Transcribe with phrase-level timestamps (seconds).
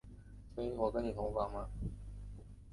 [0.55, 1.69] 所以我跟你同房吗？